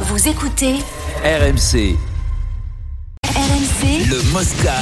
[0.00, 0.74] Vous écoutez
[1.24, 1.96] RMC,
[3.24, 4.72] RMC le Mosca.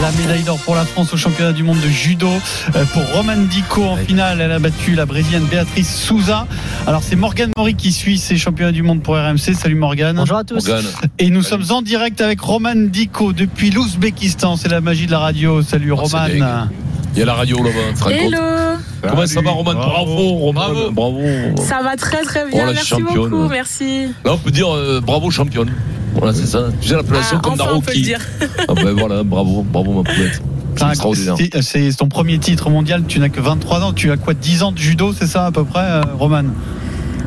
[0.00, 2.28] La médaille d'or pour la France au championnat du monde de judo.
[2.74, 6.46] Euh, Pour Roman Dico en finale, elle a battu la brésilienne Béatrice Souza.
[6.86, 9.54] Alors c'est Morgane Maury qui suit ces championnats du monde pour RMC.
[9.54, 10.16] Salut Morgane.
[10.16, 10.70] Bonjour à tous.
[11.18, 14.56] Et nous sommes en direct avec Roman Dico depuis l'Ouzbékistan.
[14.56, 15.62] C'est la magie de la radio.
[15.62, 16.68] Salut Ah, Roman.
[17.14, 18.10] Il y a la radio là-bas.
[18.10, 18.71] Hello
[19.08, 20.62] Comment ça va, Roman Bravo, Roman.
[20.92, 21.20] Bravo.
[21.56, 23.28] Ça va très très bien, Oh, merci championne.
[23.30, 24.06] beaucoup, merci.
[24.24, 25.70] Là, on peut dire euh, bravo, championne.
[26.14, 26.66] Voilà, c'est ça.
[26.80, 28.02] Sais l'appellation Ah, comme enfin, on peut le Naroki.
[28.02, 28.20] dire.
[28.68, 30.40] Ah ben voilà, bravo, bravo ma poulette.
[30.76, 31.36] C'est extraordinaire.
[31.62, 33.04] c'est- ton premier titre mondial.
[33.06, 33.92] Tu n'as que 23 ans.
[33.92, 36.44] Tu as quoi 10 ans de judo, c'est ça à peu près, euh, Roman?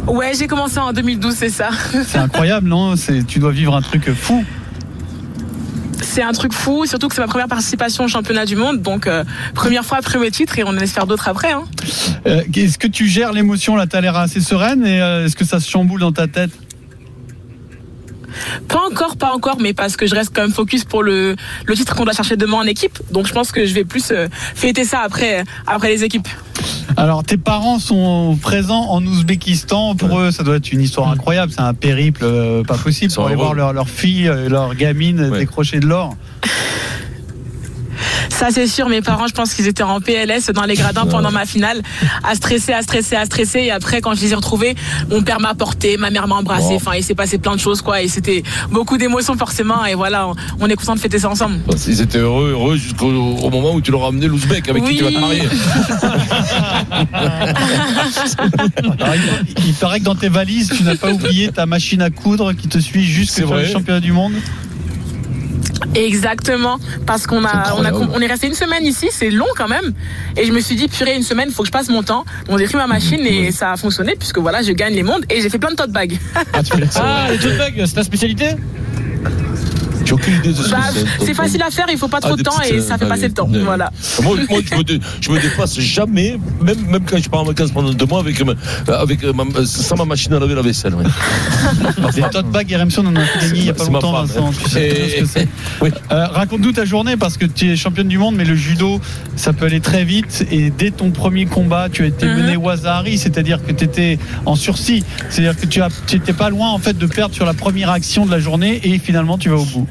[0.07, 1.69] Ouais, j'ai commencé en 2012, c'est ça.
[2.07, 2.95] C'est incroyable, non?
[2.95, 4.44] C'est- Tu dois vivre un truc fou.
[6.15, 9.05] C'est un truc fou, surtout que c'est ma première participation au championnat du monde, donc
[9.05, 11.51] euh, première fois, premier titre, et on espère d'autres après.
[11.51, 11.65] Hein.
[12.25, 15.43] Euh, Est-ce que tu gères l'émotion là T'as l'air assez sereine et euh, est-ce que
[15.43, 16.51] ça se chamboule dans ta tête?
[18.69, 21.35] Pas encore, pas encore, mais parce que je reste quand même focus pour le,
[21.66, 24.13] le titre qu'on doit chercher demain en équipe, donc je pense que je vais plus
[24.55, 26.29] fêter ça après, après les équipes.
[26.97, 29.95] Alors, tes parents sont présents en Ouzbékistan.
[29.95, 31.51] Pour eux, ça doit être une histoire incroyable.
[31.53, 35.39] C'est un périple euh, pas possible pour aller voir leur, leur fille, leur gamine Ouais.
[35.39, 36.16] décrocher de l'or.
[38.38, 38.89] Ça, c'est sûr.
[38.89, 41.81] Mes parents, je pense qu'ils étaient en PLS dans les gradins pendant ma finale,
[42.23, 43.59] à stresser, à stresser, à stresser.
[43.61, 44.75] Et après, quand je les ai retrouvés,
[45.09, 46.73] mon père m'a porté, ma mère m'a embrassé.
[46.75, 48.02] Enfin, il s'est passé plein de choses, quoi.
[48.02, 49.86] Et c'était beaucoup d'émotions, forcément.
[49.86, 50.28] Et voilà,
[50.59, 51.59] on- est content de fêter ça ensemble.
[51.88, 54.97] Ils étaient heureux, heureux jusqu'au au moment où tu leur as amené l'Ouzbek avec qui
[54.97, 55.44] tu vas te marier.
[59.00, 59.16] Alors,
[59.58, 62.52] il, il paraît que dans tes valises, tu n'as pas oublié ta machine à coudre
[62.53, 63.06] qui te suit
[63.66, 64.33] les championnats du monde.
[65.95, 66.78] Exactement.
[67.06, 69.08] Parce qu'on a, on, a, on est resté une semaine ici.
[69.11, 69.94] C'est long quand même.
[70.38, 72.25] Et je me suis dit, purée, une semaine, faut que je passe mon temps.
[72.50, 75.25] Donc, j'ai pris ma machine et ça a fonctionné puisque voilà, je gagne les mondes
[75.30, 76.17] et j'ai fait plein de tote bags.
[76.95, 78.56] Ah, les tote bags, c'est ta spécialité?
[80.06, 81.25] J'ai aucune idée de ce Bah, que c'est.
[81.25, 82.81] c'est facile à faire, il faut pas Ah, trop des de temps petites, et euh,
[82.81, 83.50] ça fait passer le temps.
[83.64, 83.92] Voilà.
[84.23, 87.46] Moi, moi, je, me dé- je me déplace jamais, même, même quand je pars en
[87.46, 88.53] vacances pendant deux mois avec, ma-
[88.94, 90.94] avec ma, sans ma machine à laver la vaisselle.
[90.96, 91.03] ouais.
[92.16, 94.47] Les tote bags RMC, on en a fait il n'y a pas C'est longtemps, Vincent.
[94.47, 94.52] hein.
[94.63, 95.47] Tu sais ce que c'est.
[95.81, 95.90] Oui.
[96.12, 99.00] Euh, Raconte-nous ta journée parce que tu es championne du monde, mais le judo,
[99.35, 100.46] ça peut aller très vite.
[100.52, 102.35] Et dès ton premier combat, tu as été Mhm.
[102.38, 105.03] mené au Wazari, c'est-à-dire que tu étais en sursis.
[105.29, 105.81] C'est-à-dire que tu
[106.16, 109.00] n'étais pas loin en fait de perdre sur la première action de la journée et
[109.00, 109.88] finalement tu vas au bout.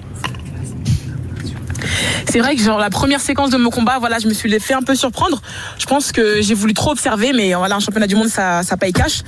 [2.35, 4.75] C'est vrai que genre la première séquence de mon combat, voilà, je me suis fait
[4.75, 5.41] un peu surprendre.
[5.79, 8.77] Je pense que j'ai voulu trop observer, mais voilà, un championnat du monde, ça, ça
[8.77, 9.23] paye cash.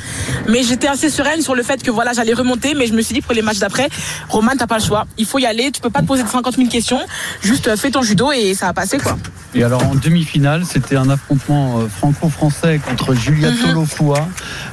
[0.48, 3.14] Mais j'étais assez sereine sur le fait que voilà, j'allais remonter, mais je me suis
[3.14, 3.88] dit pour les matchs d'après,
[4.28, 5.06] Roman, t'as pas le choix.
[5.18, 5.70] Il faut y aller.
[5.70, 6.98] Tu peux pas te poser 50 000 questions.
[7.42, 9.16] Juste euh, fais ton judo et ça a passé quoi.
[9.54, 13.50] Et alors en demi-finale, c'était un affrontement euh, franco-français contre Julia.
[13.52, 14.26] Tolofua.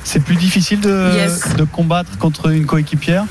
[0.03, 1.55] C'est plus difficile de, Yes.
[1.55, 3.25] de combattre contre une coéquipière?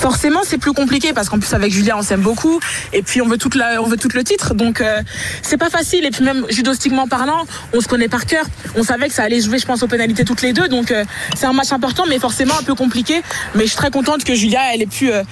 [0.00, 2.58] Forcément, c'est plus compliqué parce qu'en plus avec Julia, on s'aime beaucoup
[2.94, 5.02] et puis on veut toute la, on veut tout le titre, donc euh,
[5.42, 6.06] c'est pas facile.
[6.06, 7.44] Et puis même judostiquement parlant,
[7.74, 8.46] on se connaît par cœur.
[8.76, 11.04] On savait que ça allait jouer, je pense, aux pénalités toutes les deux, donc euh,
[11.36, 13.20] c'est un match important, mais forcément un peu compliqué.
[13.54, 15.22] Mais je suis très contente que Julia, elle ait pu, euh,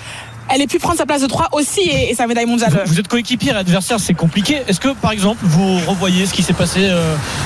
[0.51, 2.83] elle pu prendre sa place de 3 aussi et, et sa médaille mondiale.
[2.85, 4.61] vous, êtes coéquipier, adversaire, c'est compliqué.
[4.69, 6.91] Est-ce que, par exemple, vous revoyez ce qui s'est passé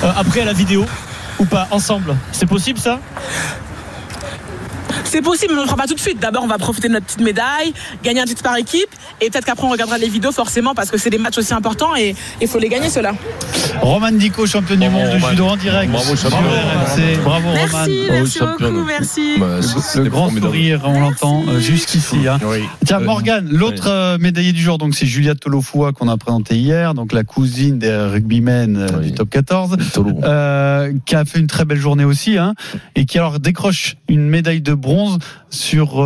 [0.03, 0.87] après la vidéo
[1.39, 2.17] ou pas ensemble?
[2.33, 2.99] C'est possible ça?
[5.13, 6.19] C'est possible, mais on ne fera pas tout de suite.
[6.21, 8.89] D'abord, on va profiter de notre petite médaille, gagner un titre par équipe,
[9.21, 11.95] et peut-être qu'après on regardera les vidéos forcément parce que c'est des matchs aussi importants
[11.95, 13.13] et il faut les gagner ceux-là.
[13.83, 15.31] Roman Dico, championne du monde de Roman.
[15.31, 15.91] judo en direct.
[15.91, 16.13] Bravo.
[16.15, 17.19] RMC.
[17.25, 17.55] Bravo Roman.
[17.55, 19.35] Merci, Oh, merci beaucoup, merci.
[19.81, 22.29] C'est- Le grand sourire, on l'entend euh, jusqu'ici.
[22.29, 22.39] hein.
[22.87, 26.57] Tiens, Euh, Morgane, l'autre euh, médaillée du jour, donc c'est Julia Tolofua qu'on a présenté
[26.57, 30.13] hier, donc la cousine des rugbymen du top 14, Tolo.
[30.23, 32.55] euh, qui a fait une très belle journée aussi, hein,
[32.95, 35.19] et qui alors décroche une médaille de bronze
[35.51, 36.03] sur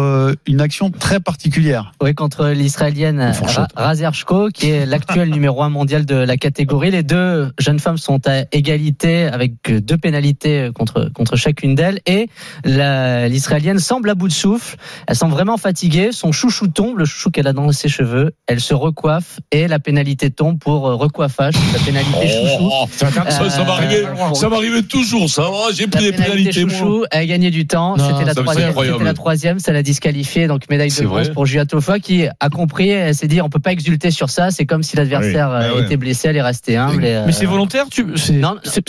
[0.46, 1.92] une action très particulière.
[2.02, 3.32] Oui, contre l'Israélienne
[3.76, 6.90] Razershko, qui est l'actuel numéro un mondial de la catégorie.
[6.90, 12.00] Les deux jeunes femmes sont à égalité avec deux pénalités contre, contre chacune d'elles.
[12.06, 12.28] Et
[12.64, 14.76] l'Israélienne semble à bout de souffle.
[15.06, 16.10] Elle semble vraiment fatiguée.
[16.12, 18.32] Son chouchou tombe, le chouchou qu'elle a dans ses cheveux.
[18.46, 21.54] Elle se recoiffe et la pénalité tombe pour euh, recoiffage.
[21.72, 22.68] La pénalité chouchou.
[22.70, 23.64] Oh, ça, ça, ça Euh,
[24.50, 25.44] m'arrivait, euh, toujours, ça.
[25.50, 26.72] Oh, J'ai pris des pénalité pénalités, moi.
[26.74, 27.96] chouchou, elle a gagné du temps.
[27.96, 29.02] C'était la troisième.
[29.02, 30.46] la troisième, ça l'a disqualifiée.
[30.46, 32.90] Donc médaille de bronze pour Julia Tolfa qui a compris.
[32.90, 34.50] Elle s'est dit, on peut pas exulter sur ça.
[34.50, 35.64] C'est comme si l'adversaire Oui.
[35.64, 35.82] euh, Ah ouais.
[35.84, 37.02] était blessé, elle est restée humble.
[37.04, 38.04] euh, Mais c'est volontaire tu...
[38.16, 38.40] c'est...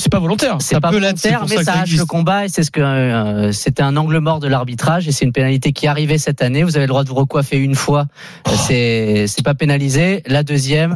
[0.09, 0.57] Pas volontaire.
[0.59, 3.95] c'est pas volontaire, mais ça hache le combat et c'est ce que euh, c'était un
[3.97, 6.63] angle mort de l'arbitrage et c'est une pénalité qui arrivait cette année.
[6.63, 8.05] Vous avez le droit de vous recoiffer une fois,
[8.47, 8.51] Oh.
[8.67, 10.23] c'est c'est pas pénalisé.
[10.27, 10.95] La deuxième,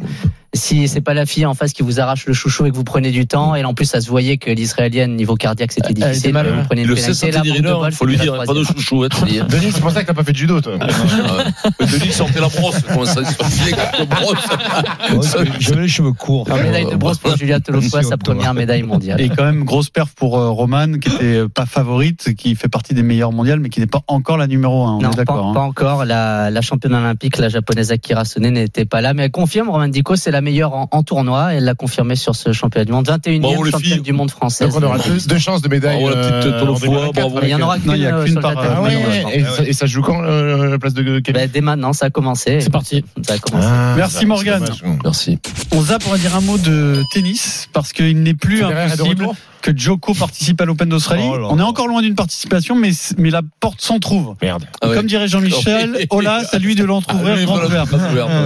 [0.53, 2.83] si c'est pas la fille en face qui vous arrache le chouchou et que vous
[2.83, 6.33] prenez du temps, et en plus ça se voyait que l'israélienne niveau cardiaque c'était difficile,
[6.33, 6.63] mal, vous ouais.
[6.65, 9.07] prenez Il une le pénalité, la non, bol, faut lui dire, la pas de chouchou.
[9.07, 10.73] Denis, c'est pour ça que t'as pas fait de judo, toi.
[10.73, 15.37] Euh, Denis sortait la brosse, comment ça, il la brosse.
[15.59, 16.47] J'avais les cheveux courts.
[16.49, 19.21] Alors, médaille de bronze pour Julia Tolofoa, sa première médaille mondiale.
[19.21, 22.67] Et quand même grosse perf pour euh, Roman qui était euh, pas favorite, qui fait
[22.67, 25.11] partie des meilleures mondiales, mais qui n'est pas encore la numéro 1 On Non, est
[25.11, 25.47] pas, d'accord.
[25.47, 25.53] hein.
[25.53, 26.05] pas encore.
[26.05, 29.13] La, la championne olympique, la japonaise Akira Sone, n'était pas là.
[29.13, 31.53] Mais elle confirme, Roman Dico, c'est la meilleure en, en tournoi.
[31.53, 33.07] Elle l'a confirmé sur ce championnat du monde.
[33.07, 34.01] 21e Bravo, les championne filles.
[34.01, 34.73] du monde française.
[34.73, 36.01] Donc on aura deux, deux chances de médaille.
[36.01, 37.13] Bravo, la petite euh, Tolo en Foy, 2024.
[37.29, 37.39] bravo.
[37.43, 38.93] Il y en aura qu'une sur par, euh, Ah ouais,
[39.33, 41.93] et, ça, et ça se joue quand euh, la place de Kevin Bah, dès maintenant,
[41.93, 42.59] ça a commencé.
[42.61, 43.03] C'est parti.
[43.25, 43.67] Ça a commencé.
[43.69, 44.83] Ah, Merci, dommage.
[45.03, 45.39] Merci.
[45.73, 49.27] On zappe, on va dire un mot de tennis, parce qu'il n'est plus de impossible
[49.61, 51.23] que Djoko participe à l'Open d'Australie.
[51.25, 54.35] Oh on est encore loin d'une participation, mais, mais la porte s'en trouve.
[54.41, 54.65] Merde.
[54.81, 54.95] Ah ouais.
[54.95, 56.05] Comme dirait Jean-Michel, Oui.
[56.09, 57.85] Ola, c'est à lui de l'entrouvrir Ah, grand ouvert.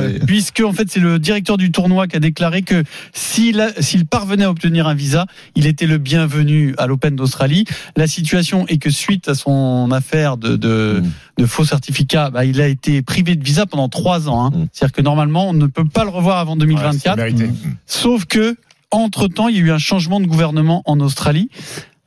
[0.03, 0.19] oui.
[0.27, 2.83] Puisque en fait c'est le directeur du tournoi qui a déclaré que
[3.13, 5.25] s'il s'il parvenait à obtenir un visa,
[5.55, 7.65] il était le bienvenu à l'Open d'Australie.
[7.95, 11.41] La situation est que suite à son affaire de, de, Mm.
[11.41, 14.45] de faux certificats, bah, il a été privé de visa pendant trois ans.
[14.45, 14.51] hein.
[14.55, 14.67] Mm.
[14.71, 17.17] C'est-à-dire que normalement on ne peut pas le revoir avant Ouais, c'est 2024.
[17.17, 17.49] mérité.
[17.85, 18.55] Sauf que
[18.91, 21.49] entre temps il y a eu un changement de gouvernement en Australie.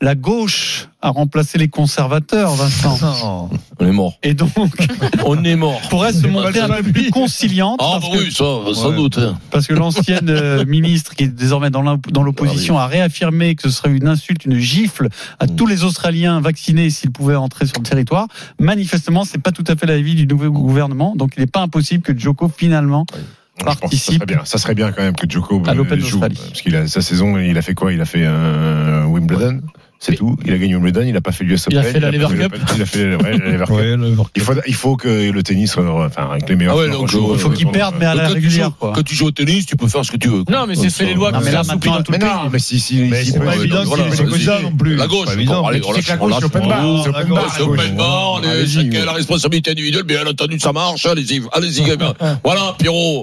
[0.00, 3.50] La gauche a remplacé les conservateurs, Vincent.
[3.80, 4.14] On est mort.
[4.22, 4.52] Et donc
[5.26, 5.80] On est mort.
[5.90, 7.80] pourrait se montrer un peu plus conciliante.
[7.82, 9.18] Ah, parce bah que- oui, ça, sans doute.
[9.18, 9.36] hein.
[9.50, 13.62] parce que l'ancienne euh, ministre, qui est désormais dans l'op- dans l'opposition, a réaffirmé que
[13.62, 15.08] ce serait une insulte, une gifle
[15.40, 15.56] à Mm.
[15.56, 18.28] tous les Australiens vaccinés s'ils pouvaient entrer sur le territoire.
[18.60, 22.04] Manifestement, c'est pas tout à fait l'avis du nouveau gouvernement, donc il n'est pas impossible
[22.04, 23.04] que Joko finalement
[23.60, 24.14] Je pense que ça participe.
[24.14, 24.40] serait bien.
[24.44, 26.18] Ça serait bien quand même que Djoko À euh, l'Open joue.
[26.18, 26.38] d'Australie.
[26.48, 27.92] Parce qu'il a sa saison, il a fait quoi?
[27.92, 29.60] Il a fait euh, Wimbledon.
[30.00, 30.36] C'est tout.
[30.46, 31.02] Il a gagné Wimbledon.
[31.08, 31.92] Il a pas fait l'US Il a Open.
[31.92, 32.56] fait la Lever fait Cup.
[32.76, 33.70] Il a fait ouais, la Lever Cup.
[33.74, 33.96] Ouais,
[34.36, 36.74] Il faut, il faut que le tennis, soit- enfin, avec les meilleurs.
[36.76, 38.28] Ah ouais, joueurs, donc, joue, euh, Il faut euh, qu'il perde, mais à la quand,
[38.28, 38.66] tu régulière.
[38.66, 38.92] joues, Quoi.
[38.94, 40.44] quand tu joues au tennis, tu peux faire ce que tu veux.
[40.44, 40.54] quoi.
[40.56, 42.12] Non, mais c'est c'est les lois Non, qui mais là, sont assouplies maintenant, dans tout
[42.12, 42.44] le Mais pays.
[42.44, 44.94] non, mais si, si, Mais si- c'est pas évident ait les candidats non plus.
[44.94, 45.34] La gauche, C'est
[46.04, 49.12] que la gauche, c'est open bar, c'est open bar, c'est open bar, chacun a la
[49.14, 51.82] responsabilité individuelle, bien entendu, ça marche, allez-y, allez-y.
[52.44, 53.22] Voilà, Pierrot.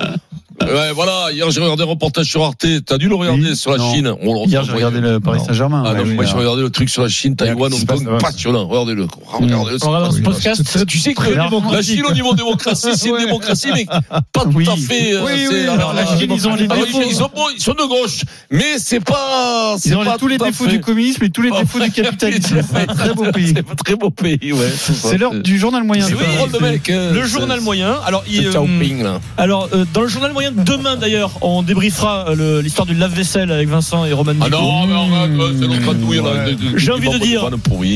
[0.61, 3.71] Ouais, voilà, hier j'ai regardé un reportage sur Arte, t'as dû le regarder Oui, sur
[3.71, 3.93] la non.
[3.93, 4.13] Chine.
[4.21, 5.39] On- Hier, j'ai regardé le Paris.
[5.45, 5.83] Saint-Germain.
[5.85, 8.67] Ah Ouais, moi oui, j'ai regardé le truc sur la Chine, Taïwan, Hong Kong, passionnant.
[8.67, 9.05] Regardez-le.
[9.27, 9.55] Regardez-le.
[9.83, 10.85] On regarde ce podcast.
[10.87, 11.81] Tu sais que la.
[11.81, 14.67] Chine au niveau démocratie, c'est une démocratie, mais pas tout Oui.
[14.69, 15.13] à fait.
[15.13, 17.01] euh, Oui, oui, alors, la Chine, ils ont les alors, défauts.
[17.07, 19.75] ils sont bons, ils sont de gauche, mais c'est pas.
[19.85, 22.61] Ils ont tous les défauts du communisme et tous les défauts du capitalisme.
[22.61, 23.53] c'est C'est un très beau pays.
[23.85, 24.71] Très beau pays, ouais.
[24.77, 26.05] C'est l'heure du journal moyen.
[26.07, 27.11] Oui, hein.
[27.13, 27.95] Le journal moyen.
[28.05, 32.93] Alors, euh, alors euh, dans le journal moyen demain d'ailleurs, on débriefera euh, l'histoire du
[32.95, 34.57] lave-vaisselle avec Vincent et Roman Ah Dico.
[34.57, 37.49] non, mais arrête, c'est l'autre J'ai envie de dire.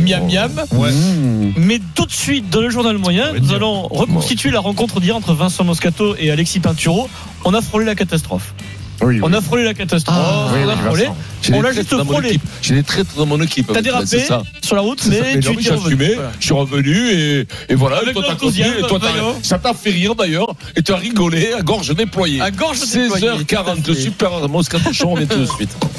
[0.00, 0.50] Miam miam.
[0.72, 1.52] Mmh.
[1.56, 5.34] Mais tout de suite, dans le journal moyen, nous allons reconstituer la rencontre d'hier entre
[5.34, 7.08] Vincent Moscato et Alexis Pinturo.
[7.44, 8.54] On a frôlé la catastrophe.
[9.02, 9.20] Oui, oui.
[9.22, 10.16] On a frôlé la catastrophe.
[10.54, 11.08] oui, on a frôlé.
[11.52, 12.38] On l'a juste frôlé.
[12.62, 13.70] J'ai des traîtres dans mon équipe.
[13.72, 14.42] T'as dérapé ça.
[14.62, 16.32] sur la route, mais Mais tu es assumé, Voilà.
[16.38, 17.96] je suis revenu et, et voilà.
[17.98, 18.98] Avec et toi, t'as continué, et toi,
[19.42, 22.40] ça t'a fait rire d'ailleurs, et tu as rigolé à gorge déployée.
[22.40, 23.28] À gorge déployée.
[23.44, 25.70] 16h40, le super Moscato Show, on est tout de suite.